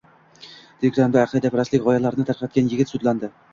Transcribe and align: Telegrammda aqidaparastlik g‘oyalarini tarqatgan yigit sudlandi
Telegrammda 0.79 1.21
aqidaparastlik 1.27 1.85
g‘oyalarini 1.85 2.29
tarqatgan 2.33 2.75
yigit 2.75 2.97
sudlandi 2.97 3.33